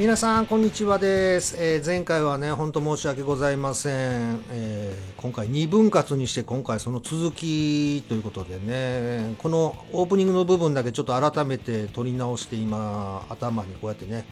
[0.00, 14.24] 皆さんこんにちはです、えー、前回はね本当申し訳ございません、えー、今回2分割にして今回その続きということでねこのオープニングの部分だけちょっと改めて撮り直して今頭にこうやってね、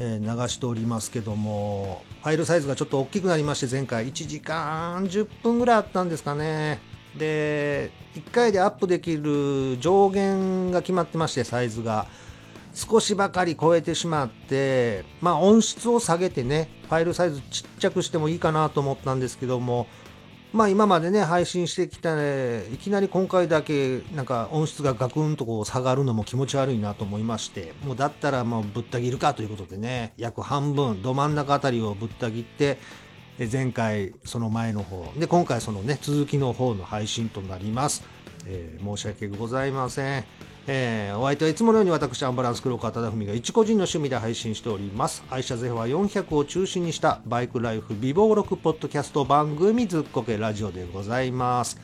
[0.00, 6.80] えー、流しておりますけどもファイルサイズがちょっと大きくなりまして前回1時間10分ぐらいあったんですかね。
[7.16, 12.08] で1回でアップできる上限が決まってましてサイズが。
[12.74, 19.86] 少しばかり超えてしまって、まあ、音質を下げてね、ファイルサイズちっちゃくしてもいいかなと思ったんですけども、
[20.52, 32.78] まあ今までね、配信してきたね、いきなり今回だけなんか音質がガクンとこう下がるのも気持ち悪いなと思いまして、もうだったらもうぶった切るかということでね、約半分、ど真ん中あたりをぶった切って、
[33.50, 38.04] 前回その前の方、で今回そのね、続きの方の配信となります。
[38.46, 40.24] えー、申し訳ございません。
[40.66, 45.22] えー、お相手はいつものように私、アンバランス黒川忠文が一個人の趣味で配信しております。
[45.28, 51.78] 愛車ゼフは400を中心にしたバイクライフ美貌録ポッドキャスト番組ずっこけラジオでございます。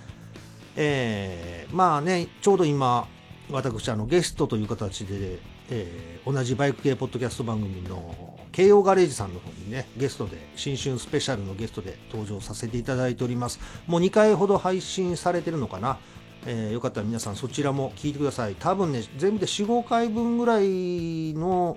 [0.76, 3.06] えー、まあね、ちょうど今、
[3.50, 13.60] 私、あのゲストという形で、えー、同じバイク系ポッドキャスト番組の慶応ガレージさんの方にね、ゲストで、新春スペシャルのゲストで登場させていただいております。
[13.86, 15.98] もう2回ほど配信されてるのかな？
[16.46, 18.54] えー、よかったら皆さんそちらも聞いてください。
[18.54, 21.76] 多分ね、全部で4、5回分ぐらいの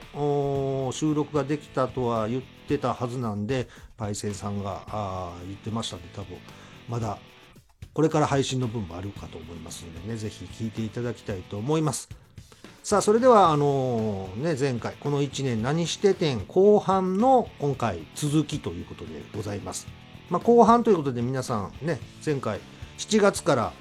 [0.93, 6.37] 収録ができたとは言ってたはずなんで、パイセンさんがあ言ってましたんで、多分
[6.89, 7.17] まだ
[7.93, 12.09] これから配信の分もあるかと思いますのでね、ぜひ聞いていただきたいと思います。
[12.81, 19.87] さあ、それでは、あのー、ね、前回、この1年何しててん後半の今回続きということでございます。
[20.29, 22.59] まあ、後半ということで皆さんね、前回
[22.97, 23.73] 7月から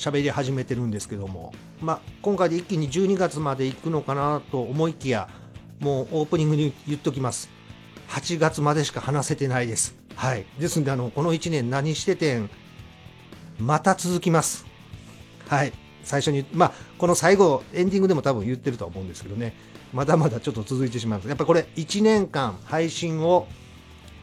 [0.00, 5.28] 喋り始めてるんですけども、まあ、今回で一気に12月まで行くのかなと思いきや、
[5.78, 7.50] もうオープニングに言っときます。
[8.08, 9.94] 8月までしか話せてないです。
[10.16, 10.46] はい。
[10.58, 12.48] ですんで、あの、この1年何しててん、
[13.58, 14.64] また続きます。
[15.48, 15.72] はい。
[16.02, 19.54] 最初に、まあ、この最後、エンディングでも多分言ってるとは思うんですけどね、
[19.92, 23.48] まだまだちょっと続いてしまうやっぱこれ、1年間配信を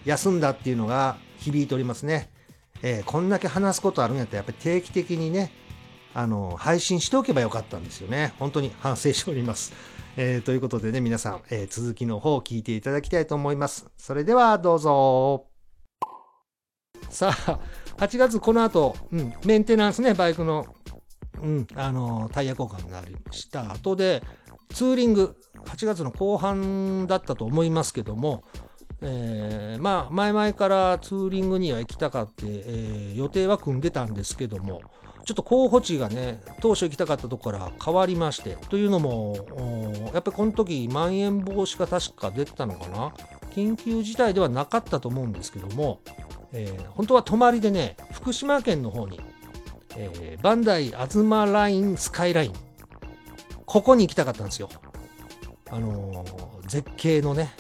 [0.06, 2.32] 休んだっていうのが響いておりますね。
[2.82, 5.52] えー、こんだけ話すことあるんやったら、やっぱり定期的にね、
[6.18, 8.34] あの、配信しておけばよかったんですよね。
[8.40, 9.72] 本当に反省しております。
[10.18, 13.86] えー、ということでね、皆さん、えー、続きの方を聞いていただきたいと思います。
[13.98, 15.46] それでは、どうぞ。
[17.12, 17.60] さあ、
[17.98, 20.66] 8月この後、うん、メンテナンスね、バイクの、
[21.40, 24.24] うん、あの、タイヤ交換になりました後で、
[24.74, 25.36] ツーリング、
[25.66, 28.44] 8月の後半だったと思いますけども、
[29.02, 34.82] えー、まあ、前々からツーリングには行きたかって、えー、予定は組んでたんですけども、
[35.28, 39.36] ちょっと候補地がね、当初行きたかったところから変わりまして、というのも、
[40.14, 43.14] やっぱりこの時、まん延防止が確か出てたのかな？
[43.52, 46.00] 緊急事態ではなかったと思うんですけども、
[46.54, 49.20] えー、本当は泊まりでね、福島県の方に、
[49.98, 52.54] えー、バンダイ東ラインスカイライン、
[53.66, 54.70] ここに行きたかったんですよ。
[55.70, 57.52] あのー、絶景のね、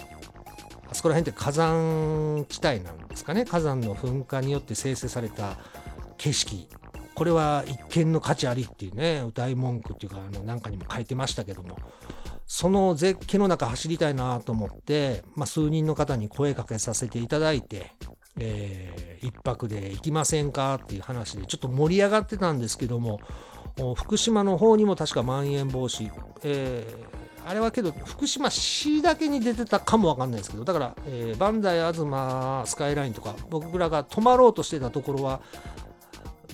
[0.90, 5.58] あそこら辺って火山地帯なんですかね、火山の噴火によって生成された
[6.16, 6.70] 景色。
[7.18, 11.76] これは一見の価値ありっていうね、歌い文句っていうか、あの、なんかにも書いてましたけども、
[12.46, 17.92] その絶景の中走りたいなと思って、まあ、数人の方に声かけさせていただいて、
[18.40, 23.20] えー、一泊で行きませんかっていう話でちょっと盛り上がってたんですけども、
[23.96, 26.12] 福島の方にも確かまん延防止、
[26.44, 35.42] えー、あれはけど、福島市だけに出てたかもわかんないですけど、だから、えー、バンダイ、東、スカイラインとか、僕らが泊まろうとしてたところは、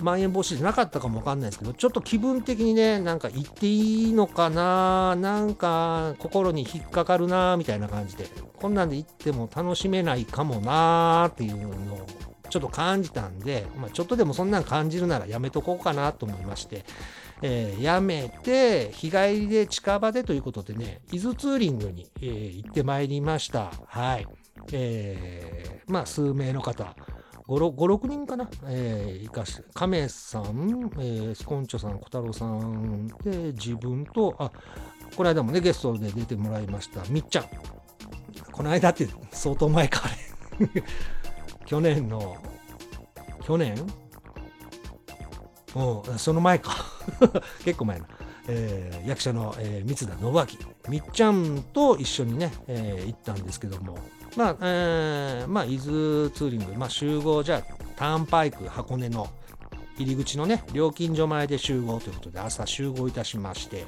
[0.02, 12.06] まん延防止じゃなかったかもわかんないですけど、ちょっと気分的にね、なんか行っていいのかな、なんか心に引っかかるな、みたいな感じで、こんなんで行っても楽しめないかもな、っていうのを
[12.50, 16.84] ちょっと感じたんで、まあ、ちょっとでもそんなん感じるならやめとこうかなと思いまして、
[17.42, 23.72] えー、やめて、日帰りで近場でということでね、伊豆ツーリングに、えー、行ってまいりました。
[23.86, 24.26] はい。
[24.72, 26.94] えー、まあ、数名の方、
[27.46, 34.50] 5、6人かな、えー、かし、亀さん、えー、スコンチョさん、小太郎さんで、自分と、あ、
[35.14, 37.44] この間もね、ゲストで出てもらいました、みっちゃん。
[38.50, 40.82] この間って相当前か、あれ。
[41.66, 42.36] 去年の、
[43.42, 43.74] 去年？
[45.74, 46.72] うん、その前か。
[47.64, 48.06] 結構前な。
[48.46, 50.46] えー、役者の、えー、三田信明。
[50.88, 53.98] みっちゃんと一緒にね、えー、行ったんですけども、
[54.36, 59.28] まあ、えー、まあ、伊豆ツーリング、まあ、集合、じゃあ、ターンパイク箱根の
[59.98, 63.86] 入り口のね、料金所前で集合ということで、朝集合いたしまして、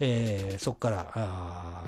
[0.00, 1.84] えー、そこから、あ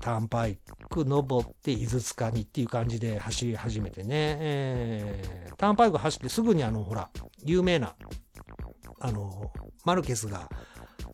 [0.00, 0.58] ターンパイ
[0.90, 7.08] ク登って伊豆塚にっていう感じで走り始めてね、えー、ターンパイク走ってすぐにあのほら
[7.44, 7.94] 有名な
[9.00, 9.52] あの
[9.84, 10.48] マルケスが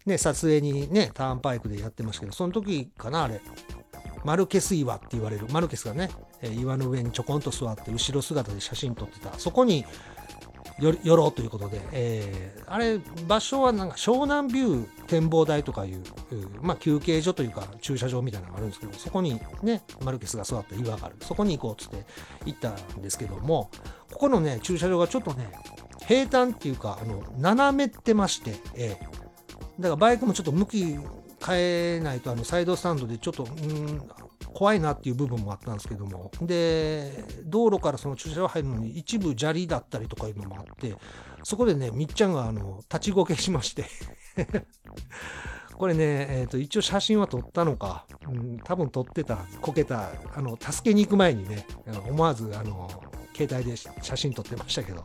[0.06, 3.40] ね撮影にねターンパイクでやってましたけどその時かなあれ。
[4.24, 6.10] マルケス岩って言われるマルケスがね
[6.42, 9.38] 岩の上にちょこんと座って後ろ姿で写真撮ってた。
[9.38, 9.84] そこに
[10.78, 12.98] 寄ろうということで、えー、あれ
[13.28, 16.02] 場所はなんか湘南ビュー展望台とかいう、
[16.60, 21.16] まあ、休憩所というか駐車場みたいなのがあるんですけどそこにねマルケスが座った岩がある。
[21.20, 22.04] そこに行こうっつって
[22.46, 23.70] 行ったんですけども
[24.12, 25.50] ここのね駐車場がちょっとね
[26.06, 28.98] 平坦っていうかあの斜めってまして、えー、
[29.78, 30.98] だからバイクもちょっと向き
[31.44, 34.02] 変えないとあのサイドスタンドでちょっとうん
[34.52, 36.30] 怖いなっていう部分もあったんですけども。
[36.42, 40.96] で道路からその駐車場入るのに一部砂利だったりとかいうのもあって
[41.42, 43.84] そこでねみっちゃんがあの立ちごけしまして。
[45.74, 51.66] これね、えーと、一応写真は撮ったのか、うん、多分撮ってたこけたあの助けに行く前にね
[52.08, 52.88] 思わずあの
[53.34, 55.02] 携帯で写真撮ってましたけど、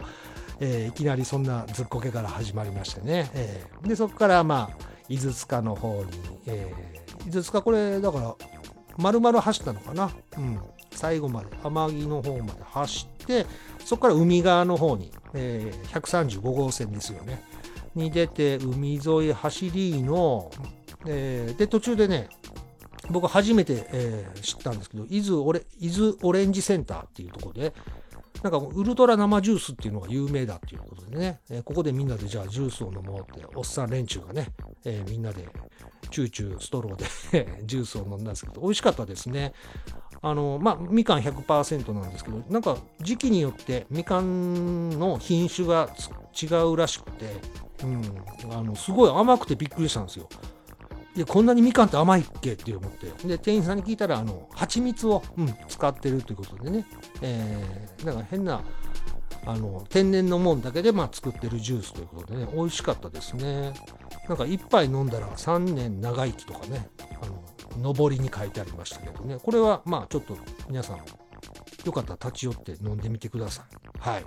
[0.59, 6.11] えー、いきなりそんなずっこけから始まりましてね、えー、でそこからまあ伊豆塚の方に、
[6.47, 8.35] えー、伊豆塚これだから
[8.97, 10.11] 丸々走ったのかな。
[10.37, 10.59] うん。
[10.91, 13.45] 最後まで、天城の方まで走って、
[13.85, 17.43] そこから海側の方に、えー、135号線ですよね。
[17.93, 20.51] に出て、海沿い走りの、
[21.05, 22.29] えー、で、途中でね、
[23.09, 27.73] 僕初めて、えー、知ったんですけど、伊豆オレ伊豆オレンジセンターっていうところで、
[28.43, 34.47] なんかウルトラ生ジュースっていうのが有名だっていうことでね、えー、ここでみんなでじゃあジュースを飲もうって、おっさん連中がね、
[34.85, 35.47] えー、みんなで
[36.11, 39.53] チューチューストローで ジュースを飲んだんですけど、美味しかったですね。
[40.21, 45.89] あの、まあ、みかん100%なんですけど、なんか時期によってみかんの品種が
[46.39, 47.35] 違うらしくて、
[47.83, 48.03] うん、
[48.51, 50.27] あのすごい甘くてびっくりしたんですよ。
[51.17, 52.53] でこんなにみかんって甘いっけ？
[52.53, 53.27] って思って。
[53.27, 56.85] で店員さんに聞いたらあの蜂蜜を、うん、使ってるということでね、
[57.21, 58.61] えー、だか変な
[59.45, 62.47] あの天然のもんだけでまあ作ってるジュースということでね。
[62.53, 63.73] 美味しかったですね。
[64.29, 66.87] なんか1杯飲んだら3年長生きとかね。
[67.21, 67.25] あ
[67.79, 69.37] の上りに書いてありましたけどね。
[69.41, 70.37] これはまあちょっと
[70.67, 70.97] 皆さん
[71.85, 73.99] よかったら立ち寄って飲んでみてください。
[73.99, 74.25] はい。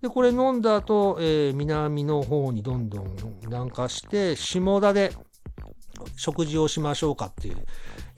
[0.00, 3.16] でこれ飲んだ後、えー、南の方にどんどん
[3.46, 5.12] 南下して下田で
[6.16, 7.54] 食事をしましょうかって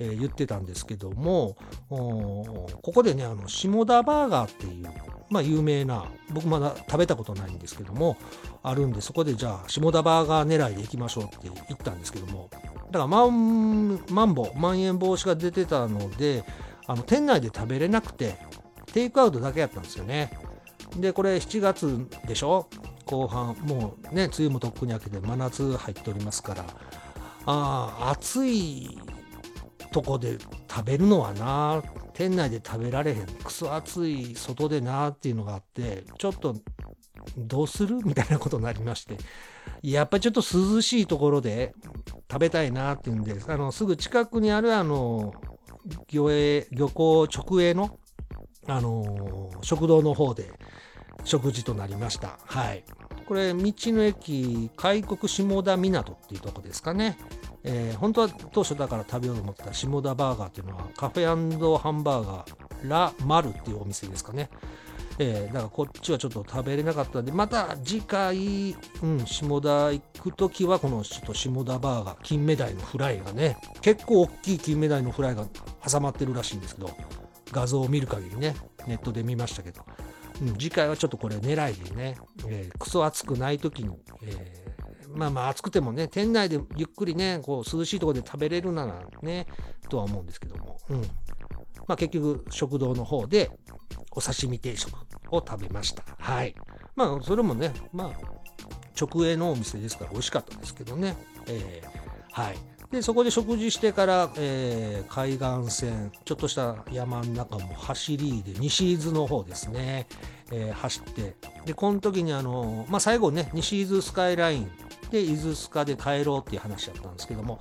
[0.03, 1.57] えー、言ってたんですけども
[1.91, 4.87] ここでねあの下田バーガーっていう、
[5.29, 8.17] まあ、有名な僕まだ食べたことないんですけども
[8.63, 16.45] あるんでそこでじゃあ下田バーガー狙いで行きましょうって言ったんですけどもだからマンマンボまん延防止が出てたので
[16.87, 18.39] あの店内で食べれなくて
[18.93, 20.33] テイクアウトだけやったんですよね。
[20.97, 22.67] でこれ7月でしょ？
[23.07, 26.65] 後半もうね梅雨もとっくに明けて真夏入っておりますから
[27.47, 28.99] ああ暑い
[29.93, 30.39] とこで
[30.69, 31.83] 食べるのはな
[32.13, 36.57] 店内で食べられへんクソ暑い外でなっていうのがあってちょっと
[37.37, 39.17] どうするみたいなことになりまして
[39.83, 41.75] やっぱりちょっと涼しいところで
[42.31, 45.33] 食べたいなっていうんであのすぐ近くにあるあの
[46.13, 47.99] 漁営漁港直営の
[48.67, 50.53] あの食堂の方で
[51.25, 52.39] 食事となりました。
[52.45, 52.85] はい。
[53.31, 57.17] これ道の駅開国下田港っていうとこですかね
[57.63, 61.27] えー、本当は当初だから食べようと思った下田バーガーっていうのはカフェ
[61.79, 64.49] ハンバーガーラ・マルっていうお店ですかね。
[65.21, 75.47] えー、だからこっちはちょっと食べれなかったんで、また次回、うん、下田行くときは、このちょっと下田バーガー、金目鯛のフライがね、結構大きい金目鯛のフライが
[75.87, 76.91] 挟まってるらしいんですけど、
[77.53, 78.57] 画像を見る限りね、
[78.89, 79.83] ネットで見ましたけど、
[80.41, 82.17] うん、次回はちょっとこれ狙いでね、
[82.47, 84.71] えー、クソ暑くない時に、えー
[85.15, 89.47] まあまあ暑くてもね、店内でゆっくりね、こう涼しいところで食べれるならね、
[89.89, 91.01] とは思うんですけども、うん。
[91.87, 93.51] まあ結局食堂の方で
[94.13, 94.95] お刺身定食
[95.31, 96.05] を食べました。
[96.19, 96.55] はい。
[96.95, 98.11] まあそれもね、まあ
[99.01, 101.17] 直営のお店ですから美味しかったですけどね。
[101.47, 102.59] えー、はい。
[102.91, 110.09] でそこで食事してから、えー、海岸線ちょっとした山の中も走りで西伊豆の方ですね、
[110.51, 111.37] えー、走って。
[111.67, 114.71] でこの時にあの、まあ、最後ね西伊豆スカイライン
[115.13, 117.61] で伊豆スカで帰ろうっていう話だったんですけども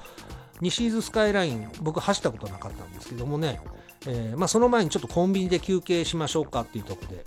[0.62, 3.62] 西伊豆スカイライン僕走ったことなかったんですけどもね、
[4.08, 7.24] えー、まあ、その前にちょっとコンビニで休憩しましょうかっていうとこで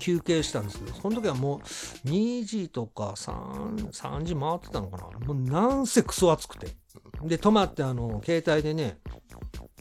[0.00, 5.26] 休憩したんですけどその時はもう2時とか 3, 3時回ってたのかな。
[5.26, 6.81] もうなんせクソ暑くて。
[7.24, 8.98] で泊まってあの携帯でね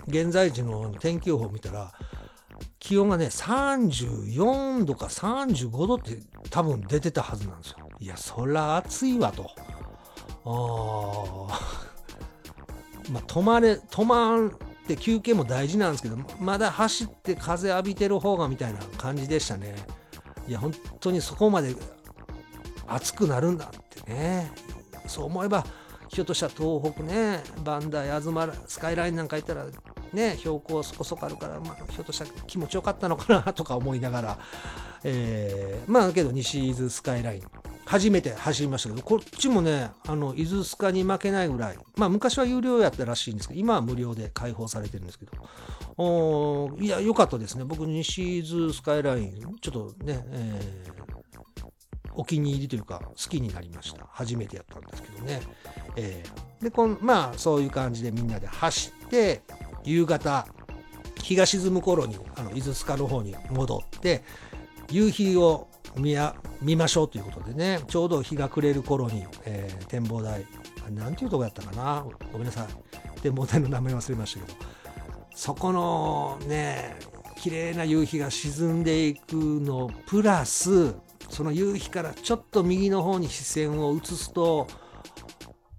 [0.07, 1.91] 現在時の天気予報見たら
[2.79, 7.87] 気温がね34度か35度って多分出てたはずなんですよ。
[7.99, 9.49] いやそら暑いわと。
[10.45, 11.47] あ
[13.11, 14.51] まあ泊まれ泊まっ
[14.87, 19.75] て休憩も大事なんですけどまだ走って風浴びてる方がみたいな感じでしたね。
[20.47, 21.75] いや本当にそこまで
[22.87, 24.51] 暑くなるんだってね。
[25.07, 25.65] そう思えば
[26.13, 29.65] ひょっとしたら東北ねバンダイ東スカイラインなんか行ったら
[30.11, 34.39] ね標高そこそこあるから、まあ、ひょっとしたら気持ちよかったのかなとか思いながら、
[35.05, 37.41] えー、まあけど西伊豆スカイライン。
[37.83, 45.31] 初めて走りましたけどこっちもねあの伊豆スカに負けないぐらいまあ昔は有料やったらしいんですけど今は無料で開放されてるんですけど
[45.97, 47.65] おいや良かったですね。
[47.65, 51.20] 僕西伊豆スカイラインちょっとね、えー、
[52.15, 54.05] お気に入りというか好きになりました。
[54.11, 55.41] 初めてやったんですけどね、
[55.95, 59.41] えー、でこんまあそういう感じでみんなで走って
[59.83, 60.47] 夕方
[61.21, 64.23] 日が沈む頃にあの伊豆スカの方に戻って
[64.89, 70.45] 夕日を見や見ましょうということでねちょうど日が暮れる頃に、えー、展望台
[70.89, 72.05] なんていうとこやったかな？
[72.31, 73.21] ごめんなさい。
[73.21, 74.57] 展望台の名前忘れましたけど。
[75.33, 76.97] そこのね
[77.37, 80.93] 綺麗な夕日が沈んでいくのプラス
[81.31, 84.67] その夕日からちょっと右の方に視線を移すと、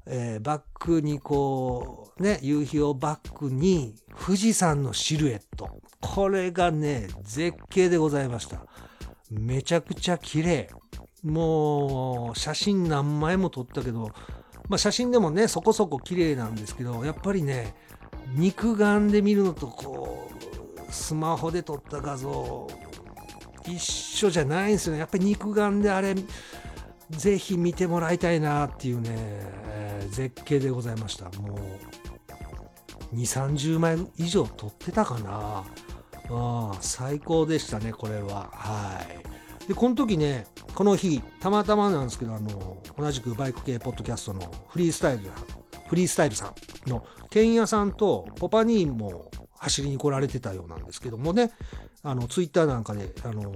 [0.07, 5.81] えー、バックにこうね夕日をバックに富士山のシルエット。
[6.01, 8.65] これがね絶景でございました。
[9.31, 10.71] めちゃくちゃ綺麗。
[11.23, 14.11] もう写真何枚も撮ったけど、
[14.69, 17.77] まあ、写真でもねそこそこ綺麗なんですけどやっぱりね
[18.35, 20.29] 肉眼で見るのとこ
[20.89, 22.67] うスマホで撮った画像
[23.67, 25.01] 一緒じゃないんですよね。
[25.01, 26.15] やっぱり肉眼であれ
[27.11, 31.27] ぜひ見てもらいたいなっていうね、えー、絶景でございました。
[31.41, 31.55] も
[33.13, 35.65] う2 3 0枚以上撮ってたかな。
[36.31, 38.51] あ最高でしたねこれは。
[38.53, 39.69] はい。
[39.69, 45.31] でこの時ねこの日たまたまなんですけどあの同じくバイク系ポッドキャストのフリースタイル
[45.87, 46.53] フリースタイルさ
[46.87, 51.51] んの剣屋さんとポパニーも走りに来られてたようなんですけどもね
[52.03, 53.53] あのツイッターなんかであの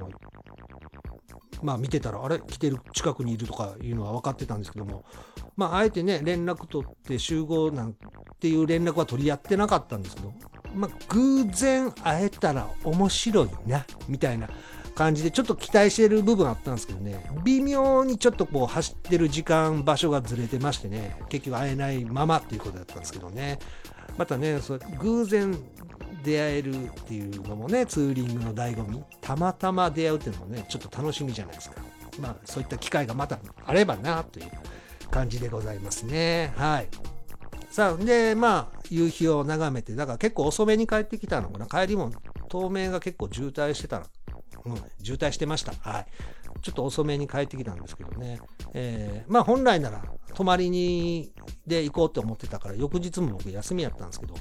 [1.63, 2.41] まあ見てたらあれ？
[2.41, 2.79] 来てる？
[2.93, 5.05] 近くにいるとかいうのは分かってたんですけども
[5.57, 7.97] まああえてね連絡取って集合なん
[8.39, 10.33] ていう連絡は取り合ってなかったんですけど
[10.75, 14.51] まあ、偶然会えたら面白いな、みたいな
[14.95, 23.59] 感じで、ちょっと期待してる部分あったんですけどね、微妙にちょっとこう走ってる時間、場所がずれてましてね、結局会えないままっていうことだったんですけどね、
[24.19, 25.57] またね、それ偶然
[26.27, 31.81] 出会えるっていうのもね、ツーリングの醍醐味、たまたま出会うっていうのもね、ちょっと楽しみじゃないですか。
[32.21, 34.51] まあ、そういった機会がまたあればな、という
[35.11, 36.53] 感じでございますね。
[36.57, 36.89] はい。
[37.71, 41.67] さあ、で、まあ、夕日を眺めて、だから結構遅めに帰ってきたのかな。
[41.67, 42.11] 帰りも
[42.49, 44.07] 透明が結構渋滞してたの。
[44.65, 45.73] うん、渋滞してました。
[45.89, 46.07] はい。
[46.63, 48.41] ちょっと遅めに帰ってきたんですけどね。
[48.73, 50.03] えー、まあ本来なら
[50.35, 51.33] 泊まりに
[51.67, 54.35] で行こうって思ってたから、翌日も僕休みやったんですけど、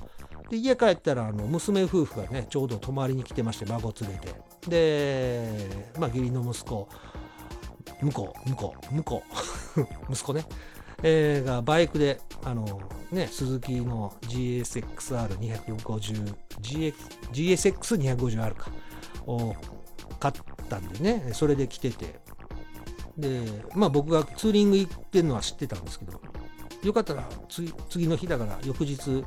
[0.49, 4.35] で家帰ったらあの娘夫婦がね、ちょうど泊まりに来てまして、孫連れて。
[4.67, 6.87] で、まあ義理の息子、
[8.01, 9.23] 向こう、向こう、向こ
[9.77, 9.81] う、
[10.13, 10.45] 息子ね。
[11.03, 16.35] えー、がバイクで、あのね、鈴木の GSXR250、
[17.31, 18.71] GSX250R か、
[19.27, 19.53] を
[20.19, 20.33] 買っ
[20.69, 22.21] たんでね、それで来てて、
[23.17, 23.41] で、
[23.75, 26.21] まあ僕がツーリング行ってるのは知ってたんですけど、
[26.83, 27.27] よかったら
[27.89, 29.25] 次の日だから翌日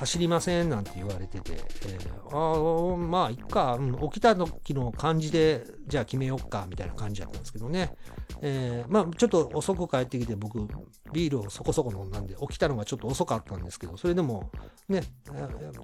[0.00, 1.52] 走りませんなんて言われてて、
[1.86, 7.92] えー、ああ、まあ、いっか、うん、起きた時の感じで、じゃあ決めよっか、みたいな感じだったんですけどね。
[8.40, 10.66] えー、まあ、ちょっと遅く帰ってきて、僕、
[11.12, 14.50] ビールをそこそこ飲んだんで、起きたのがちょっと遅かったんですけど、それでも、
[14.88, 15.02] ね、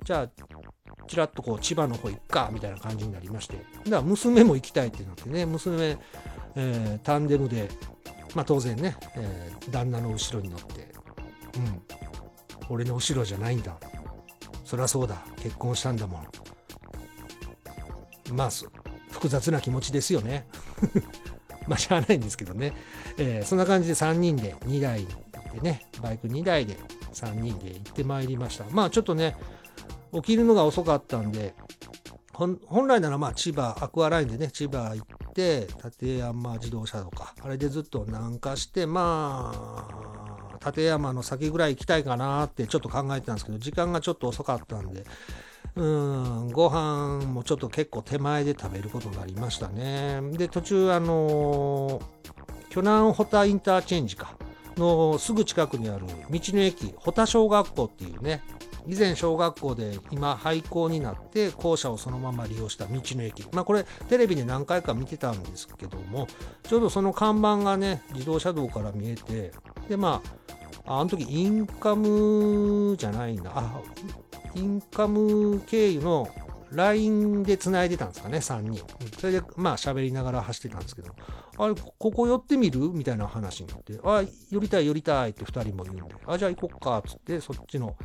[0.02, 0.28] じゃあ、
[1.06, 5.98] ちらっとこう、千葉の方行っか、みたいな感じになりまして、だから娘も行きたいってなってね、娘、
[6.54, 7.68] えー、タンデムで、
[8.34, 10.90] まあ当然ね、えー、旦那の後ろに乗って、
[11.56, 11.82] うん、
[12.70, 13.78] 俺の後ろじゃないんだ。
[14.66, 15.22] そりゃそうだ。
[15.36, 16.26] 結婚したんだもん。
[18.32, 18.50] まあ
[19.12, 20.48] 複雑な気持ちですよね。
[21.68, 22.74] まあしゃあないんですけどね、
[23.16, 25.06] えー、そんな感じで3人で2台
[25.54, 26.76] でねバイク2台で
[27.12, 28.64] 3人で行ってまいりました。
[28.70, 29.36] まあちょっとね
[30.12, 31.54] 起きるのが遅かったんで
[32.32, 32.58] 本
[32.88, 37.34] 来ならまあ千葉アクアラインでね千葉行って立山自動車とか。
[37.40, 39.52] あれでずっと南下してま
[39.88, 40.25] あ
[40.64, 45.04] 立山の先ぐらい行きたいかなってちょっと考えてたんですけど、時間がちょっと遅かったんで、
[45.76, 50.20] うん、ご飯もちょっと結構手前で食べることになりましたね。
[50.32, 52.00] で、途中、あの
[52.70, 54.36] 巨南ホタインターチェンジか、
[54.76, 58.42] のすぐ近くにある道の駅、保田小学校っていうね、
[58.86, 63.46] 以前小学校で今廃校になって校舎をそのまま利用した道の駅。
[63.52, 66.26] まあこれテレビで何回か見てたんですけども
[66.62, 69.52] ちょうどその看板がね自動車道から見えて
[69.88, 70.22] でま
[70.86, 73.80] ああの時インカムじゃないんだあ
[74.54, 76.28] インカム経由の
[76.72, 78.84] LINE で繋いでたんですかね、3人。
[79.18, 81.14] それで、まあ喋りながら走ってたんですけど、
[81.58, 82.80] あれ、ここ寄ってみる？
[82.90, 87.96] みたいな話になって、あ、寄りたい寄りたいって2人も言うんで、あ、じゃあ行こっか、つって、そっちの、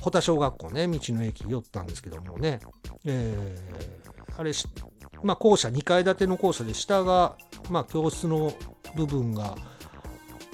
[0.00, 2.60] 保田小学校ね、道の駅寄ったんですけどもね、
[3.04, 4.52] えー、あれ、
[5.22, 7.36] まあ校舎、2階建ての校舎で、下が、
[7.70, 8.52] まあ教室の
[8.96, 9.56] 部分が、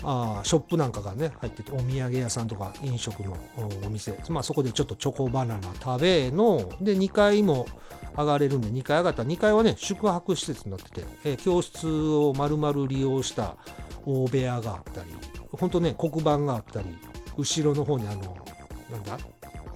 [0.02, 3.36] あショップなんかがね入っててお土産屋さんとか飲食の
[3.84, 6.70] お店、まあ、そこでちょっとチョコバナナ食べの。
[6.80, 7.66] で2階も
[8.16, 13.56] 上がれるんで2階上がったら2階はね宿泊施設になってて、えー、教室を丸々利用した
[14.04, 15.10] 大部屋があったり
[15.52, 16.88] ほんとね黒板があったり
[17.36, 18.36] 後ろの方にあの
[18.90, 19.18] なんだ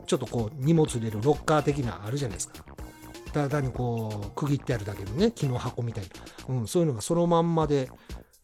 [0.07, 2.65] ちょっとこう荷物入れるロッカー的なあるじゃないですか
[3.33, 6.05] ただにこう区切ってあるだけのね木の箱みたい
[6.49, 7.91] な、うん、そういうのがそのまんまで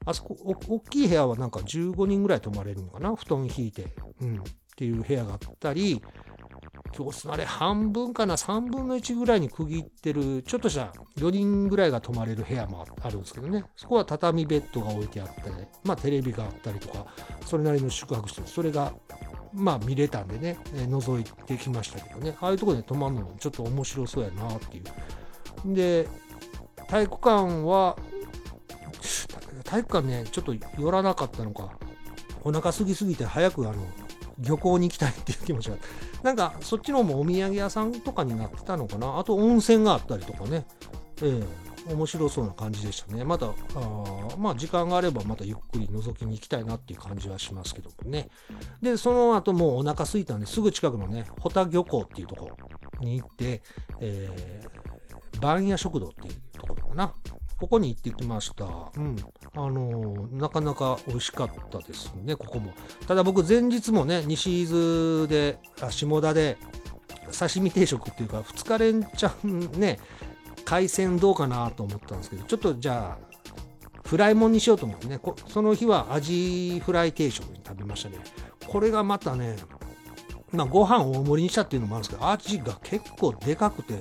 [0.07, 3.15] あそこ、大きい部屋はなんか15人ぐらい泊まれるのかな？
[3.15, 3.95] 布団引いて。
[4.21, 4.39] うん。
[4.39, 4.43] っ
[4.77, 6.03] ていう部屋があったり、
[6.93, 13.65] 教室のあれ半分かな3分の1ぐらいに区切ってるちょっとした4人ぐらいが泊まれる部屋もあるんですけどね。
[13.77, 17.07] そこは畳ベッドが置いてあったりまあテレビがあったりとか
[17.47, 18.93] それなりの宿泊してそれが
[19.53, 22.37] まあ見れたんでね、え覗いてきましたけどね。
[22.41, 25.75] ああいうとこで泊まるのもちょっと面白そうやなっていう。
[25.75, 26.09] で
[26.89, 27.97] 体育館は
[29.71, 31.71] 体育館ね、ちょっと寄らなかったのか、
[32.43, 33.77] お腹すぎすぎて早くあの、
[34.39, 35.77] 漁港に行きたいっていう気持ちが。
[36.23, 39.19] なんか、そっちの方もお土産屋さんとかになってたのかな？
[39.19, 40.67] あと温泉があったりとかね。
[41.23, 41.43] え
[41.87, 43.25] えー、面白そうな感じでしたね。
[43.25, 43.53] また、あ
[44.39, 48.29] まあ、時間があればまたゆっくり覗きに行きたいなっていう感じはしますけどもね。
[48.83, 52.51] で、その後もうお腹すいたんで、すぐ近くのね、保田漁港っていうとこ
[53.01, 53.63] に行って、
[54.01, 57.15] えー、番屋食堂っていうところかな。
[57.61, 58.65] ここに行ってきました。
[58.65, 59.17] うん。
[59.55, 62.73] あのー、なかなか美味しかったですね、ここも。
[63.07, 66.57] ただ僕、前日もね、西伊豆で、あ下田で、
[67.39, 70.01] 刺身定食っていうか、2日連チャンね、
[70.65, 73.31] 海鮮どうかなと思ったんですけど、ちょっとじゃあ、
[74.09, 78.17] フライもんにしようと思ってね、その日はアジフライ定食に食べましたね。
[78.67, 79.57] これがまたね、
[80.51, 83.99] まあ、ご飯を大盛りにしたっていうのもあるんですけど、アジが結構でかくて、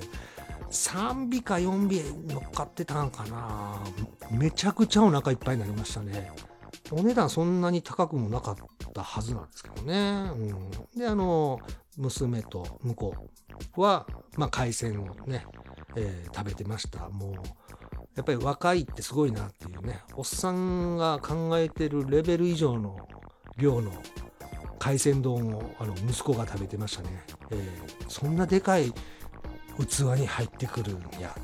[0.70, 3.80] 3尾か4尾乗っかってたんかな。
[4.30, 6.32] めちゃくちゃお腹いっぱいになりましたね。
[6.92, 8.56] お値段そんなに高くもなかっ
[8.92, 11.60] たはずなんですけどね、うん、であの
[11.96, 13.14] 娘と婿
[13.76, 14.06] は、
[14.36, 15.46] まあ、海鮮をね、
[15.96, 17.08] えー、食べてました。
[17.10, 17.34] もう
[18.16, 20.02] やっぱり若いってすごいなっていうね。
[20.16, 22.96] おっさんが考えてるレベル以上の
[23.56, 23.92] 量の
[24.78, 28.92] 海鮮丼をあの息子が食べてましたね、えー、そんなでかい
[29.84, 31.34] 器に入ってくるんや。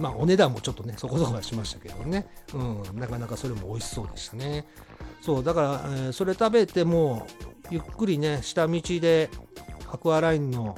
[0.00, 2.58] まあお値段もちょっとねそこそこはしましたけどね、う
[2.94, 4.64] ん、なかなかそれも美味しそうでしたね。
[5.20, 7.26] そうだから、えー、それ食べても
[7.70, 9.28] ゆっくりね下道で
[9.90, 10.76] アクアラインの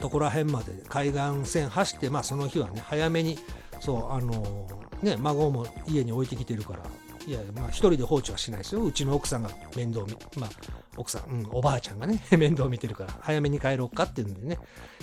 [0.00, 3.38] ところら辺まで海岸線走ってまあその日はね早めに
[3.80, 6.82] そうあのー、ね孫も家に置いてきてるから
[7.28, 10.50] いやまあ一人で放置はしないですようちの奥さんが面倒見まあ
[10.96, 14.58] 奥さん、うん、おばあちゃんがね 面倒見てるから早めに帰ろうかっていうんでね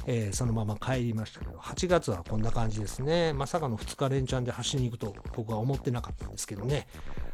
[0.08, 3.34] えー、そのまま帰りましたけど、8月はこんな感じですね。
[3.34, 6.88] まさかの2日連チャンで走りに行くと僕は思ってなかったんですけどね。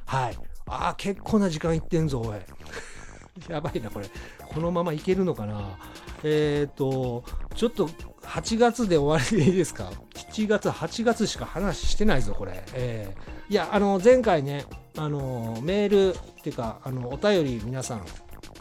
[0.05, 0.37] はい。
[0.67, 2.39] ああ、結構な時間いってんぞ、おい。
[3.49, 4.09] やばいな、これ。
[4.47, 5.77] このままいけるのかな。
[6.23, 7.23] えっ、ー、と、
[7.55, 7.89] ちょっと
[8.21, 12.63] 8月で終わりでいいですか ?7 月、8月しか話してないぞ、これ。
[12.73, 14.65] えー、いや、あの、前回ね、
[14.97, 18.05] あの、メールっていうか、あの、お便り皆さん、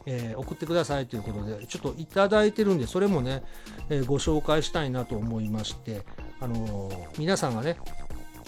[0.06, 3.42] えー、送ってくださいということで、ちょっといただいてるんで、それもね、
[3.88, 6.02] えー、ご紹介したいなと思いまして、
[6.40, 7.76] あの、皆さんがね、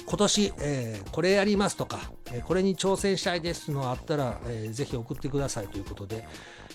[0.07, 1.99] 今年、えー、これやりますとか、
[2.33, 6.27] えー、これに挑戦したいですのがあったら、えー、ぜひ送ってくださいということで、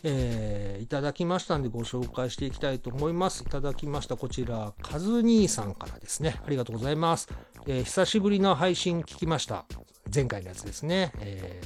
[0.04, 3.44] えー、いただきましたんでご紹介していきたいと思います。
[3.44, 6.40] いただきましたこちら、カズ兄さんからですね。
[6.46, 7.28] ありがとうございます。
[7.66, 9.66] えー、久しぶりの配信聞きました。
[10.14, 11.12] 前回のやつですね。
[11.20, 11.62] え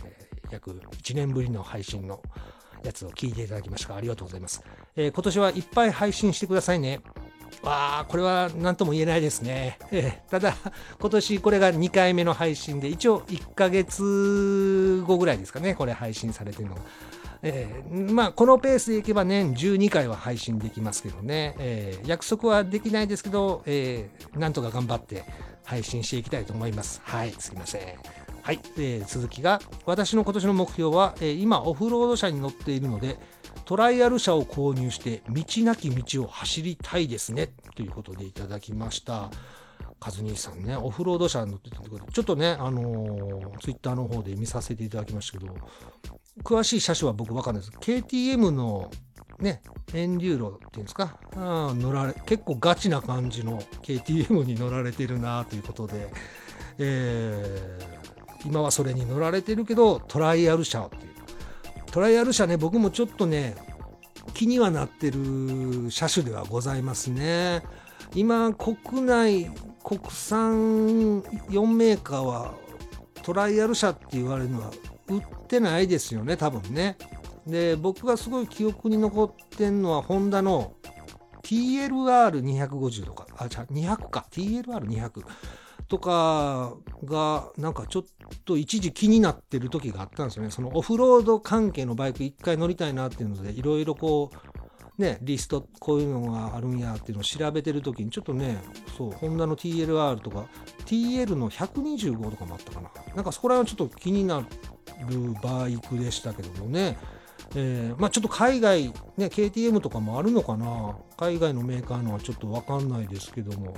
[0.47, 2.21] ー、約1年ぶりの配信の
[2.83, 4.63] やつを聞いていただきましたありがとうございます。
[4.95, 7.01] えー、今年はいっぱい配信してくださいね。
[7.63, 9.77] わあ、これは何とも言えないですね。
[9.91, 10.55] えー、ただ、
[10.99, 16.81] 今年これが2回目の配信で、一応1ヶ月後ぐらいですかね、これ配信されてるのが。
[17.43, 25.23] えー、まあ、このペースでいけば年12回は配信できますけどね、えー、約束はできないですけど、えー、なんとか頑張って
[25.63, 27.01] 配信していきたいと思います。
[27.03, 27.81] はい、すいません。
[28.43, 33.19] はい、えー、続きが私の今年の目標は、えー、今オフロード車に乗っているので
[33.65, 39.29] トライアル車を購入して道なき道を走りたいですねということでいただきました。
[39.99, 45.55] カズニーさんねオフロード車に乗ってたってことでちょっとねあのー、ツイッターの方で見させていただきましたけど
[46.43, 47.77] 詳しい車種は僕わかんないです。
[47.77, 48.89] KTM の
[49.39, 49.61] ね、
[49.93, 56.09] エンデューロっていうんですか、あ乗られ結構ガチな感じの KTM に乗られてるなということで、
[56.77, 61.01] えー、今はそれに乗られてるけど、トライアル車っていう。
[61.91, 63.55] トライアル車ね、僕もちょっとね、
[64.33, 67.63] 気にはなってる車種ではございますね。
[68.13, 69.51] 今、国内、
[69.83, 72.53] 国産4メーカーは
[73.23, 74.71] トライアル車って言われるのは
[75.07, 76.97] 売ってないですよね、多分ね。
[77.45, 80.73] で、僕がすごい記憶に残ってんのは、ホンダの
[81.43, 85.23] TLR250 とか、あ、じゃ200か、TLR200
[85.91, 88.03] とかが、なんかちょっ
[88.45, 90.49] と一時気になってる時があったんですよね。
[90.49, 94.31] そのオフロード関係のバイク一回乗りたいなっていうので、いろいろこ
[94.97, 98.63] う、ね、リスト、こういうのがあるんやっていうのを調べてる時に、ちょっとね、
[98.97, 100.45] そう、ホンダの TLR とか、
[100.85, 102.89] TL の125とかもあったかな。
[103.13, 104.45] なんかそこら辺はちょっと気になる
[105.43, 106.97] バイクでしたけどもね。
[107.53, 113.75] えー、まあ、ちょっと海外、ね、KTM とかもあるのかな海外のメーカーのはちょっと分かんないですけども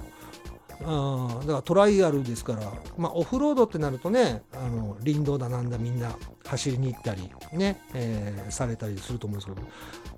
[0.82, 9.68] あだからトライアルですから、まあ、オフロードってなるとねあの林道だなんだみんな走りに行ったりね、えー、されたりすると思うんですけど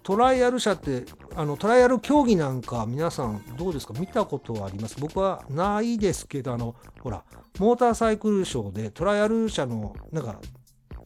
[0.03, 3.93] トライアル車ってあのトライアル競技なんか皆さんどうですか？
[3.99, 4.99] 見たことはあります？
[4.99, 7.23] 僕はないですけどあのほら
[7.59, 10.39] モーターサイクルショーでトライアル車のなんか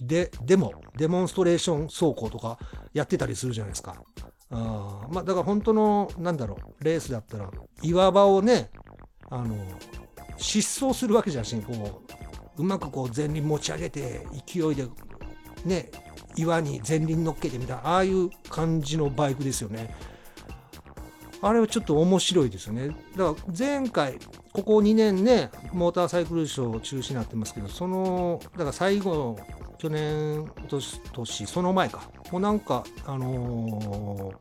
[0.02, 2.58] で、デモ、デモンストレーション走行とか
[2.94, 3.96] やってたりするじゃないですか。
[4.50, 8.70] あまあ、だから本当の、なんだろう、レースだったら、岩場をね、
[9.30, 9.56] あの、
[10.38, 12.02] 疾走するわけじゃなしに、こ
[12.58, 14.88] う、うまくこう前輪持ち上げて、勢いで、
[15.66, 15.90] ね、
[16.36, 19.96] 岩に前輪乗っけてみたいな、ああいう感じのバイクですよね。
[21.42, 22.90] あれはちょっと面白いですよね。
[22.90, 24.20] だから前回、
[24.52, 29.38] ここ2年ね、モーターサイクルショー中止になってますけど、その、だから最後
[29.80, 30.46] 去年
[31.18, 34.36] 年その前かもうなんかあのー、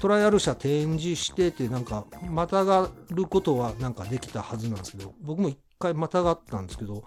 [0.00, 7.04] トライアル車展示しててなんかまたがることはなんかできたはずなんですけど僕も一回またがったんですけど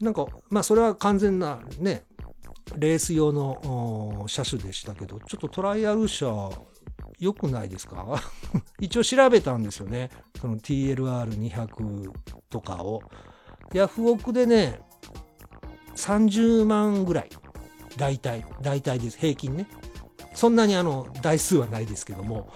[0.00, 2.04] なんかまあそれは完全なね
[2.76, 6.50] レース用の車種でしたけどちょっとトライアル車
[7.18, 8.20] 良くないですか？
[8.80, 12.10] 一応調べたんですよねその TLR200
[12.50, 13.02] とかを
[13.72, 14.80] ヤフオクでね
[15.96, 17.28] 30万ぐらい。
[17.96, 19.18] 大体、大体です。
[19.18, 19.66] 平均ね。
[20.38, 22.48] そんなにあの、台数はないですけども、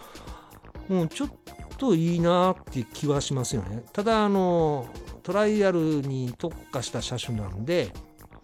[0.89, 1.31] もうちょっ
[1.79, 3.83] といいなって気はしますよね。
[3.93, 4.87] ただ、あの、
[5.25, 7.93] トライアルに特化した車種なんで、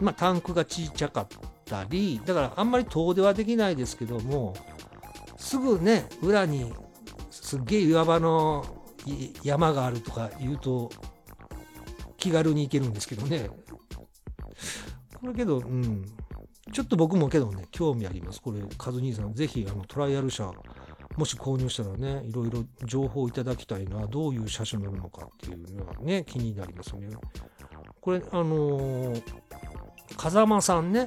[0.01, 1.29] まあ、タンクがちっちゃかっ
[1.65, 4.57] たり、だからあんまり遠出はできないですけども、
[5.37, 6.75] すぐね、裏に
[7.31, 8.67] すっげえ岩場の
[9.45, 10.91] 山があるとか言うと、
[12.17, 13.49] 気軽に行けるんですけどね、
[15.21, 16.05] これけど、うん。
[16.73, 18.41] ちょっと僕もけどね、興味あります。
[18.41, 20.51] これ、カズ兄さん、ぜひ、あの、トライアル車、
[21.17, 27.09] もし購入したらね、いろいろ情報いただきたいな、どういう車種乗るのかっていうのがね、気になりますね。
[28.01, 29.23] これ、あのー、
[30.17, 31.07] 風間さんね、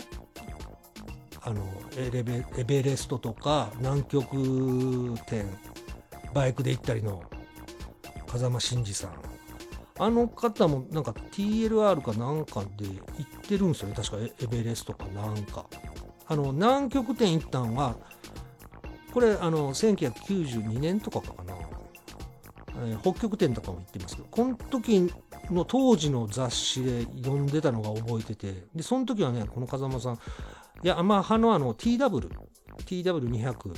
[1.43, 1.63] あの
[1.97, 5.45] エレベエベレストとか南極点
[6.35, 7.23] バイクで行ったりの
[8.27, 9.30] 風間真司さん
[9.99, 13.95] あの方もなんか TLR かなんかで行ってるんですよね。
[13.95, 15.65] 確かエベレストかなんか。
[16.27, 17.97] あの、南極点行ったんは、
[19.13, 21.53] これ、あの、1992年とかかな。
[22.83, 25.11] えー、北極点とかも行ってますけど、この時
[25.49, 32.29] の当時の雑誌で読んでたのが覚えてて、で、その時はね、この風間さん、いや、まあ、のあの TW、
[32.85, 33.73] TW200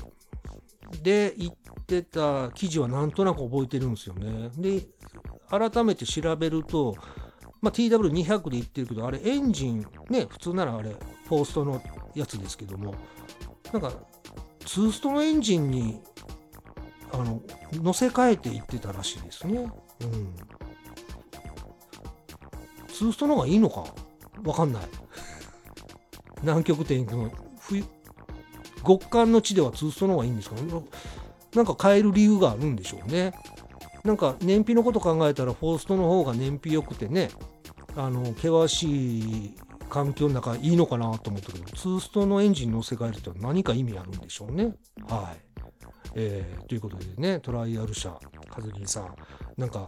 [1.02, 4.52] で行ってた記事はなんとなく覚えてるんですよね。
[4.58, 4.86] で、
[5.60, 6.96] 改めて調べると、
[7.62, 11.82] まあ、TW200 で言ってるけど、あれエンジン、ね、普通ならあれ、フォーストの
[12.16, 12.96] やつですけども、
[13.72, 13.92] なんか、
[14.66, 16.02] ツーストのエンジンに、
[17.12, 17.42] あの、
[17.74, 19.60] 乗せ替えていってたらしいですね。
[19.60, 20.36] うん。
[22.88, 23.84] ツーストの方がいいのか？
[24.44, 24.84] わかんない。
[26.42, 27.84] 南極点行くの、冬、
[28.86, 30.56] 極寒の地ではツーストの方がいいんですか？
[30.56, 30.64] ね。
[31.56, 33.32] なんか変える理由があるんでしょうね。
[34.04, 37.30] なんか燃費のこと考えたらフォーストの方が燃費良くてね
[37.96, 39.56] あの険しい
[39.90, 44.74] 環境の中いいのかなと思ったけどツーストのエンジン乗せ替えるって何か意味あるんでしょうね。
[45.08, 45.42] はい。
[46.16, 48.18] えー、ということでねトライアル車
[48.50, 49.16] カズリンさん。
[49.58, 49.88] なんか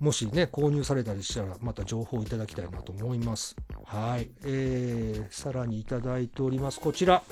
[0.00, 3.56] もしね購入されたりしたらまた情報をいただきたいなと思います。
[3.84, 4.30] はい。
[4.44, 6.80] えー、さらにいただいております。
[6.80, 7.22] こちら。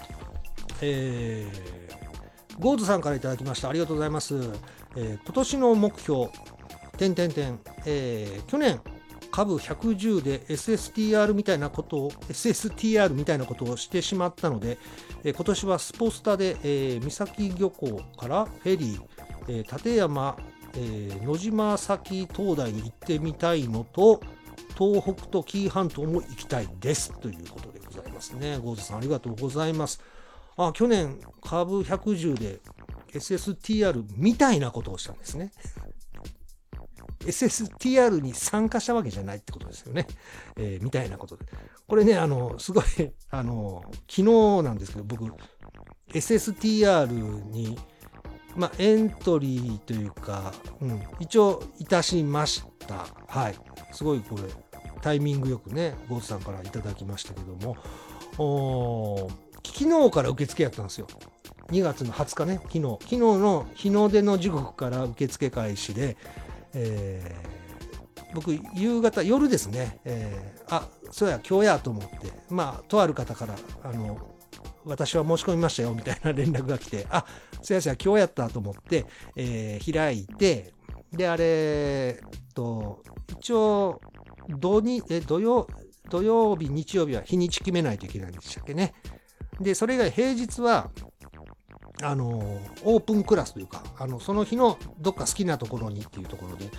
[0.83, 2.10] えー、
[2.61, 4.35] ゴーズさんからいただきましたありがとうございます
[4.97, 6.29] えー、今年の目標、
[6.99, 8.81] 点点点、えー、去年、
[9.31, 14.79] 株110で SSTR みたいなことを SSTR みたいなことをしてしまったので、
[15.23, 19.03] えー、今年はスポスタで、えー、三崎漁港からフェリー、
[19.49, 20.37] えー、立山、
[20.75, 24.21] えー、野島崎灯台に行ってみたいのと
[24.77, 28.59] 東北と紀伊半島も行きたいですということでございますね。
[28.59, 30.01] ゴーズさんありがとうございます。
[30.69, 32.61] あ去年株110で
[33.13, 35.53] SSTR みたいなことをしたんですね。
[37.21, 40.07] SSTR に参加したわけじゃないってことですよね。
[40.57, 41.45] えー、みたいなことで。
[41.87, 42.85] これね、あの、すごい、
[43.31, 45.25] あの、昨日なんですけど、僕、
[46.13, 47.79] SSTR に、
[48.57, 53.07] ま、エントリーというか、うん、一応いたしました。
[53.29, 53.55] はい。
[53.93, 54.43] すごいこれ、
[55.03, 57.77] タイミングよくね、ゴーズさんからいただきましたけども、
[58.39, 59.29] お
[59.65, 61.07] 昨日から受付やったんですよ。
[61.71, 62.81] 2月の20日ね、昨日。
[63.01, 66.17] 昨日の日の出の時刻から受付開始で、
[66.75, 74.19] えー、僕、夕方、夜ですね、えー、あ、そうや、今日やと思って、まあ、とある方から、あの、
[74.85, 77.25] 私は申し込みましたよ、みたいな 連絡が来て、あ、
[77.63, 80.73] そうやそうや、今日やったと思って、えー、開いて、
[81.13, 83.03] で、あれ、えっと、
[83.39, 84.01] 一応、
[84.49, 85.69] 土にえ土曜、
[86.09, 88.95] 土曜日、日曜日は日にち決めないといけないんでしたっけね。
[89.61, 90.91] で、それ以外平日は、
[92.03, 96.71] あのオープンクラスというかあのその日のどっか好きなところにっていうところで、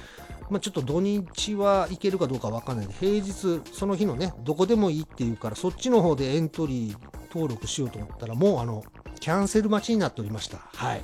[0.49, 6.97] まあ、ちょっと土日は行けるかどうか分かんないんで平日その日のねどこでもいいっていうからそっちの方でエントリー
[7.33, 8.83] 登録しようと思ったらもうあの
[9.19, 10.57] キャンセル待ちになっておりました。
[10.73, 11.01] はい。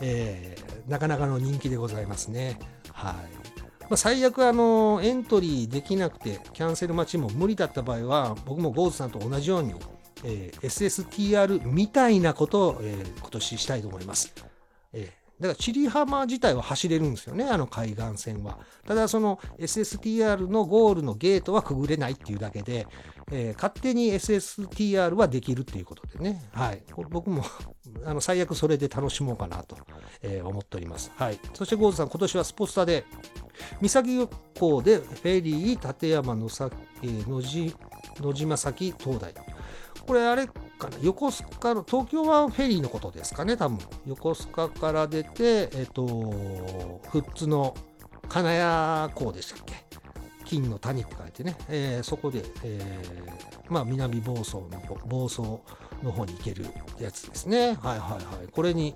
[0.00, 2.58] えー、なかなかの人気でございますね。
[2.92, 3.14] はい。
[3.82, 9.74] まあ、最悪あのエントリーできなくてキャンセル待ちも無理だった場合は僕もゴーズさんと同じように
[10.24, 14.32] えー、SSTR みたいなことを、えー、今年したいと思います。
[14.92, 18.58] えー、だから、千里浜自体は走れるんですよね、あの海岸線は。
[18.86, 22.86] ただ、その SSTR のゴールのゲートはくぐれないっていうだけで、
[23.30, 27.44] えー、勝手に SSTR はできるっていうことでね、はい、僕も
[28.04, 29.76] あの最悪それで楽しもうかなと、
[30.22, 31.12] えー、思っております。
[31.16, 33.04] はい、そして、ゴーズさん、今年はスポスタで、
[33.80, 34.28] 三崎漁
[34.58, 36.70] 港でフェリー立山のさ、
[37.02, 39.34] えー、野島崎灯台。
[40.08, 43.78] これあれかな、横須賀の、東京湾フェリーのことですかね、多分。
[44.06, 47.76] 横須賀から出て、えっ、と、富津の
[48.26, 49.74] 金谷港でしたっけ？
[50.46, 55.62] 金の谷って書いてね、えー、そこで、えー、まあ、南房総の房総
[56.02, 56.64] の方に行ける
[56.98, 57.66] やつですね。
[57.66, 58.48] はいはいはい。
[58.50, 58.94] これに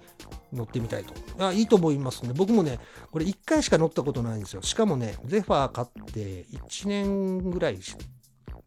[0.51, 1.13] 乗ってみたいと。
[1.47, 2.33] あいいと思いますね。
[2.35, 2.79] 僕もね、
[3.11, 4.63] これ1回しか乗ったことないんですよ。
[4.63, 7.79] しかもね、ゼファー買って1年ぐらい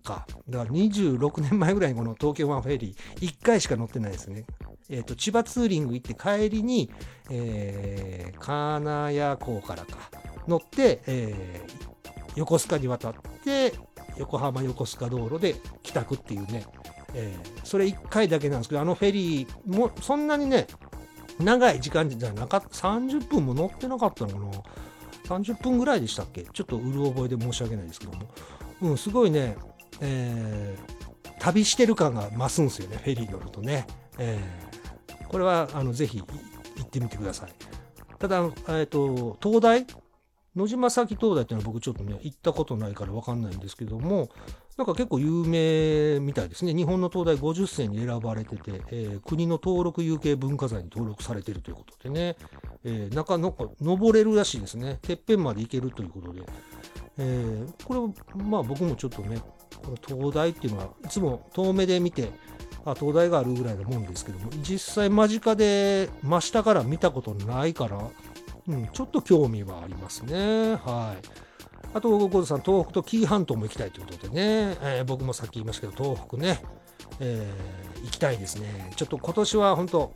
[0.05, 0.25] か。
[0.47, 4.45] だから26年前ぐらいにこの東京湾フェリー、1回しか乗ってないですね。
[4.89, 6.89] えっ、ー、と、千葉ツーリング行って帰りに、
[7.29, 10.09] えー、金谷港からか、
[10.47, 13.13] 乗って、えー、横須賀に渡っ
[13.43, 13.73] て、
[14.17, 16.65] 横浜横須賀道路で帰宅っていうね、
[17.13, 20.67] えー、それ1回だけなんですけど、あのフェリーもそんなにね、
[21.39, 24.63] 長い時間じゃなかった、30分も乗ってなかったのかな。
[25.25, 26.43] 30分ぐらいでしたっけ？
[26.43, 28.27] ちょっとうる覚えで申し訳ないですけども。
[28.81, 29.57] うん、すごいね、
[30.01, 33.87] えー、旅してる感が増すんですよね、フェリー乗るとね。
[34.17, 36.25] えー、これはあのぜひ行
[36.81, 37.53] ってみてください。
[38.19, 39.85] ただ、えーと、東大？
[40.55, 44.29] 野島崎東大っていうのは僕ちょっとね、行ったことないから分かんないんですけども、
[44.77, 46.73] なんか結構有名みたいですね。
[46.73, 52.37] 日本の東大50選に選ばれてて、えー、国の登録有形文化財に登録されてるということでね、
[52.85, 54.99] えー、中の登れるらしいですね。
[55.01, 56.41] てっぺんまで行けるということで、
[57.17, 59.41] えー、これまあ僕もちょっとね、
[59.83, 62.31] この東大っていうのはいつも遠目で見て、
[62.85, 67.99] あ、東大があるぐらいのもんですけども、実際間近で真下から見たことないから、
[68.67, 70.75] うん、ちょっと興味はありますね。
[70.75, 71.45] はい。
[71.93, 76.61] あと、ゴーズさん、東北と紀伊半島も行きたいということでね、えー、僕もさっき言いましたけど、東北ね、
[77.19, 78.91] えー、行きたいですね。
[78.95, 80.13] ちょっと今年は本当、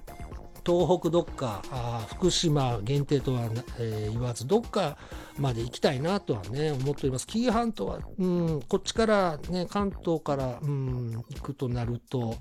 [0.66, 4.98] 東北どっか、あ福島限定とは、えー、言わず、どっか
[5.38, 7.28] まで行きたいなとはね、思っております。
[7.28, 12.36] 紀伊半島は、うん、こっちからね、関東から、うん、行くとなると、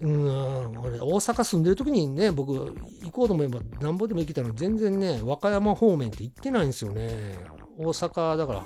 [0.00, 7.38] うん、俺、大阪住んでる時にね、僕、行こうと思えばなんぼでも行けたのに、全然ね、和歌山方面って行ってないんですよね。
[7.78, 8.64] 大阪、だから、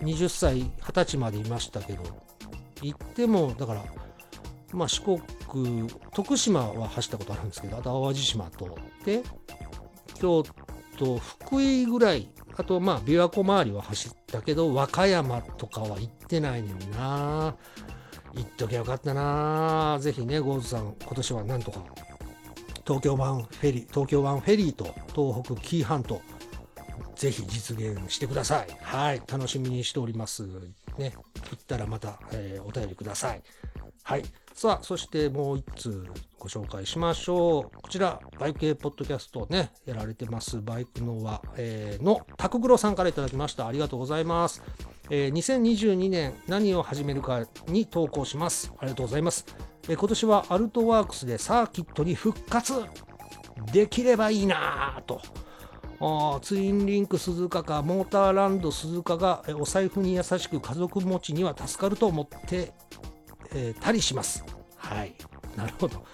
[0.00, 2.02] 20歳、20歳までいましたけど、
[2.82, 3.84] 行っても、だから、
[4.72, 9.22] まあ、四国、徳島は走ったことあるんですけど、あと淡路島通って、
[10.14, 10.44] 京
[10.98, 17.56] 都、福井ぐらい、あとまあ、琵琶湖周りは走ったけど、和歌山とかは行ってないねんな。
[18.34, 19.98] 行っときゃよかったな。
[20.00, 21.82] ぜひね、ゴーズさん、今年はなんとか、
[22.86, 26.20] 東京湾フェリー、東京湾フェリーと東北紀伊半島、
[27.14, 28.66] ぜひ実現してください。
[28.82, 30.46] はい、楽しみにしております。
[30.98, 31.12] ね、
[31.50, 33.42] 行ったらまた、えー、お便りください。
[34.02, 34.24] はい。
[34.56, 36.06] さあ、そしてもう一通
[36.38, 37.76] ご紹介しましょう。
[37.78, 43.66] こちら、バイク系ポッドキャストね、やられてます、バイクの輪、えー、のタクグロさんから頂きました。
[43.66, 44.62] ありがとうございます。
[45.10, 48.72] えー、2022年何を始めるかに投稿します。
[48.78, 49.44] ありがとうございます。
[49.90, 52.72] えー、今年はアルトワークスでサーキットに復活
[53.74, 55.20] できればいいなぁと。
[56.40, 62.72] ツインリンク鈴鹿かモーターランド鈴鹿がお財布に優しく家族持ちには助かると思って、
[63.54, 64.44] えー、たりします。
[64.76, 65.14] はい。
[65.56, 66.04] なるほど。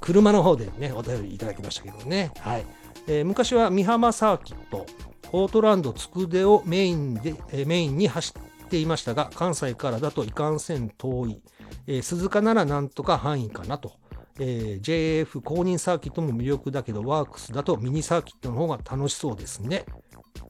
[0.00, 2.32] 車の方でね、お便りいただきましたけどね。
[2.40, 2.66] はい。
[3.06, 4.86] えー、昔は美浜サーキット、
[5.32, 11.42] オートランドつくでをメインで、えー、メインに走っていましたが、関西からだといかんせん遠い。
[11.86, 13.92] えー、鈴鹿ならなんとか範囲かなと。
[14.40, 19.84] えー、JF 公認サーキットも魅力だけど、ワークスだとミニサーキットの方が楽しそうですね。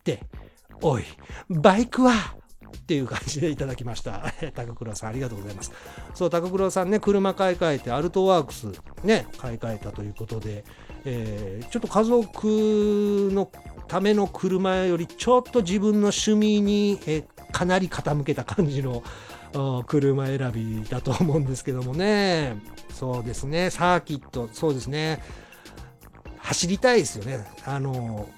[0.04, 0.22] で、
[0.82, 1.04] おい、
[1.48, 2.12] バイクは
[2.76, 4.32] っていう感じでいただきました。
[4.54, 5.72] 高倉さん、ありがとうございます。
[6.14, 8.68] そう、高倉さんね、車買い替えて、アルトワークス
[9.04, 10.64] ね、買い替えたということで、
[11.04, 13.50] えー、ちょっと家族の
[13.86, 19.02] ための車より、ちょっと自分の趣味に、えー、かなり傾けた感じの
[19.86, 22.56] 車選びだと思うんですけどもね。
[22.92, 25.22] そうですね、サーキット、そうですね。
[26.38, 27.46] 走りたいですよね。
[27.64, 28.28] あの、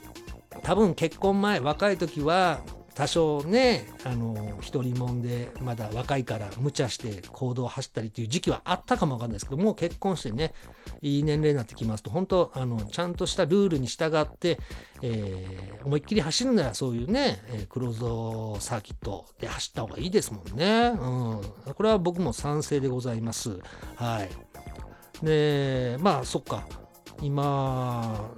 [0.62, 2.60] 多分結婚前、若い時は、
[3.00, 10.52] 多少ね、あの、一人もんで、まだ若いから無茶して行動を走ったりっていう時期はあったかもわかんないですけど、もう結婚してね、
[11.00, 14.58] いい年齢になってきますと、本当あの、ちゃんとしたルールに従って、
[15.00, 20.92] えー、思いっきり走るならそういうね、えー、クローズドサーキットで走った方がいいですもんね。
[20.94, 21.74] うん。
[21.74, 23.60] これは僕も賛成でございます。
[23.94, 24.28] はい。
[25.24, 26.66] で、まあ、そっか。
[27.22, 28.30] 今、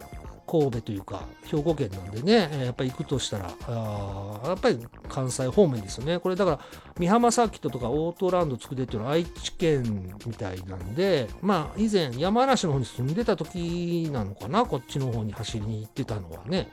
[0.53, 6.19] 神戸というか兵庫県なんでねやっぱり行くとしたらあやっぱり関西方面ですよね。
[6.19, 6.61] これだから
[6.99, 16.69] 美浜サーキットとかオートランドつくでっていうのは愛知県みたいなんでまあ以前山梨の方に住んでた時なのかなこっちの方に走りに行ってたのはね。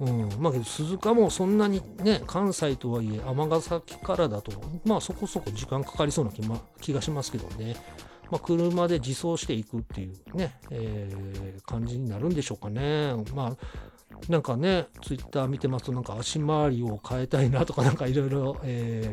[0.00, 0.28] うん。
[0.40, 4.50] まあけど、鈴鹿もそんなにね、関西とはいえ、尼崎からだと、
[4.82, 7.76] まあそこそこ時間かかりそうな気,、ま、気がしますけどね。
[8.30, 13.14] まあ、車で自走していくっていうね、えー、感じになるんでしょうかね。
[13.34, 13.56] まあ
[14.28, 18.56] なんかね、ツイッター見てますと、なんか足回りを変えたいなとか、なんかいろいろ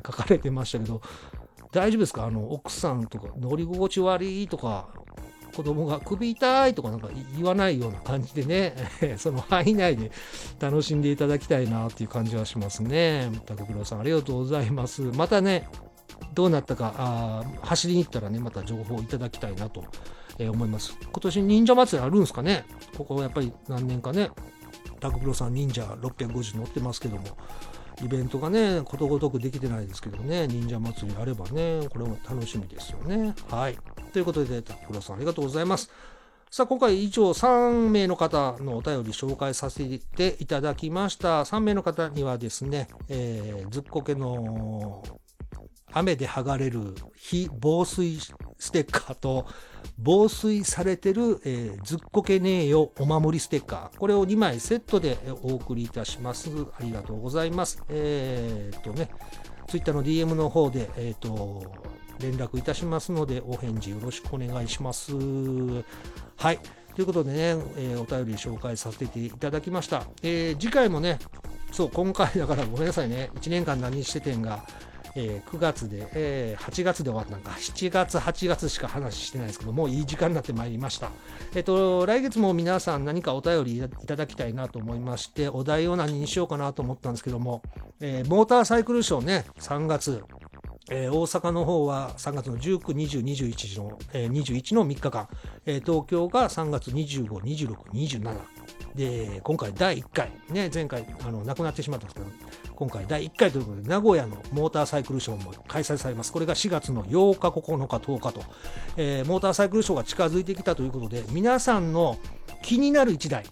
[0.05, 1.01] 書かれてましたけど、
[1.71, 2.25] 大丈夫ですか？
[2.25, 4.89] あの、奥さんとか、乗り心地悪いとか、
[5.55, 8.75] 子供が首痛いとかなんか言わないような感じでね、
[9.17, 10.11] その範囲内で
[10.59, 13.31] 楽しんでいただきたいなっていう感じはしますね。
[13.45, 15.03] 高倉さん、ありがとうございます。
[15.03, 15.69] またね、
[16.33, 19.83] どうなったかあ走りに行ったらねまた情報をいただきたいなと、
[20.37, 20.97] えー、思います。
[21.01, 22.65] 今年忍者祭りあるんですかね？
[22.97, 24.29] ここやっぱり何年かね
[24.99, 27.23] タクプロさん忍者650乗ってますけども
[28.03, 33.33] イベントがねことごとくできてないですけどね忍者祭りあればねこれも楽しみですよね。
[33.49, 33.77] はい。
[34.13, 35.91] ということでタクプロさんありがとうございます。
[36.49, 41.41] さあ、今回以上3名の方のお便り紹介させていただきました。
[41.41, 45.03] 3名の方にはですね、えー、ずっこけの
[45.93, 48.19] 雨で剥がれる非防水
[48.59, 49.47] ステッカーと
[49.97, 53.97] 防水されてる、えー、ずっこけねえよお守りステッカー。
[53.97, 56.49] これを2枚セットでお送りいたします。
[56.79, 57.81] ありがとうございます。
[57.89, 59.09] えー、っとね
[59.67, 61.71] ツイッターの DM の方でえー、っと
[62.19, 65.13] 連絡いたしますのでお返事よろしくお願いします。
[65.13, 66.59] はい。
[66.95, 71.19] ということでね、え、お便り紹介させていただきました、え、次回もね
[71.71, 73.29] そう今回だからごめんなさいね。
[73.35, 74.65] 1年間何しててんが
[75.19, 81.09] えー、9月で、えー、8月で終わったんか、7月、8月しか話してないですけど、もういい時間になってまいりました。
[81.55, 87.63] えっ、ー、と、来月も皆さん何かお便りいただきたいなと思いまして、お題を何にしようかなと思ったんですけども、
[87.99, 90.21] えモーターサイクルショーね、3月、
[90.89, 95.27] えー、大阪の方は3月の19、20、21の、えー、21の3日間、
[95.65, 98.37] えー、東京が3月25、26、27。
[98.95, 102.46] で、今回第1回、ね、前回あの亡くなってしまったんですけど、
[102.77, 106.31] 今回第1回ということで、名古屋のモーターサイクルショーも開催されます。
[106.31, 108.43] これが4月の8日、9日、10日と、
[108.97, 112.19] えー、モーターサイクルショーが近づいてきたということで、皆さんの
[112.61, 113.45] 気になる1台、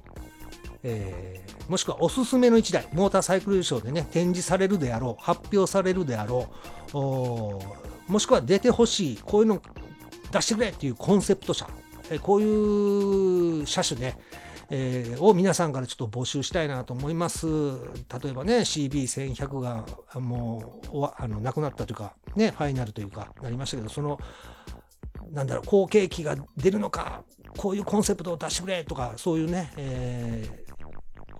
[0.84, 6.48] えー、もしくはおすすめの1台、モーターサイクルショーでね、展示されるであろう、発表されるであろ
[6.94, 9.60] う、もしくは出てほしい、こういうの
[10.32, 11.68] 出してくれっていうコンセプト車、
[12.12, 14.20] えー、こういう車種ね、
[14.70, 17.48] えー、を皆さんからちょっと募集したいなと思います。
[17.48, 19.86] 例えばね、CB1100 が
[20.20, 24.20] もうあのなくなったというか、ね、ファイナルというか、なりましたけど、その、
[25.32, 27.24] なんだろう、後継機が出るのか、
[27.58, 30.66] こういうコンセプトを出してくれとか、そういうね、え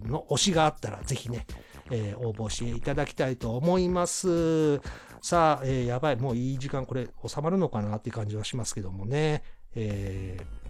[0.09, 1.45] の推しがあったら、ぜひね、
[1.89, 4.77] えー応募していただきたいと思います。
[5.21, 9.43] さあ、えーやばい、もういい時間、これ収まるのかなって感じはしますけどもね。
[9.75, 10.61] えー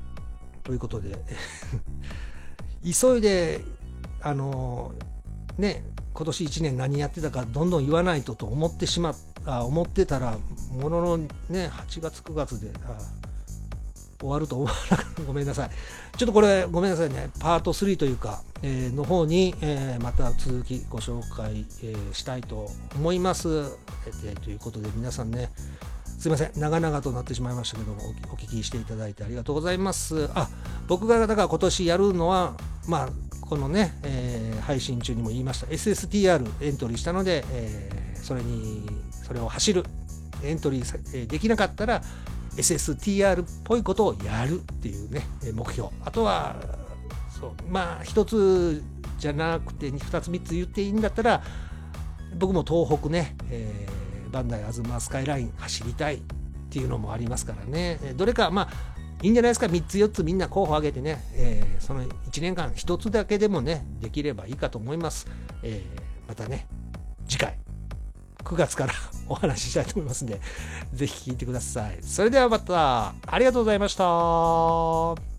[0.64, 1.16] ということで、
[2.84, 3.62] 急いで、
[4.22, 10.38] あのーね、今年1年何やってたかどんどん言わないとと思ってしまってた、思ってたら、
[10.72, 12.98] もののね、8月、9月で、あ
[14.22, 15.24] 終わると思わなかった。
[15.26, 15.70] ごめんなさい。
[16.18, 17.32] ちょっとこれ、ごめんなさいね。
[17.40, 23.72] パート3というか、えーの方に、えーまた続きご紹介、えーしたいと思います。
[24.24, 25.50] えということで、皆さんね、
[26.20, 26.52] すいません。
[26.56, 30.30] 長々となってしまいましたけども、お聞きしていただいてありがとうございます。
[30.36, 30.48] あ、
[30.88, 32.54] 僕がだから今年やるのは、
[32.88, 33.10] まあ、
[33.42, 35.68] このね、え配信中にも言いました。
[35.68, 38.86] SSTR エントリーしたので、えーそれに、
[39.24, 39.84] それを走る。
[40.44, 42.02] エントリーできなかったら、
[42.56, 45.22] SSTR っぽいことをやるっていうね、
[45.54, 45.90] 目標。
[46.04, 46.56] あとは、
[47.30, 48.84] そう、まあ、一つ
[49.20, 51.44] じゃなくて、二つ三つ言っていいんだったら、
[52.38, 54.02] 僕も東北ね、えー
[54.32, 56.22] バンダイアズマスカイライン走りたいっ
[56.70, 58.00] ていうのもありますからね。
[58.16, 58.70] どれか、まあ、
[59.22, 65.28] いいんじゃないですか、3つ4つみんな候補挙げてね、えーその1年間1つだけでもね、できればいいかと思います。
[65.64, 66.66] えーまたね、
[67.28, 67.58] 次回、
[68.44, 68.94] 9月から
[69.28, 70.40] お話ししたいと思いますんで、
[70.94, 71.98] ぜひ聞いてください。
[72.02, 75.31] それではまた、ありがとうございました。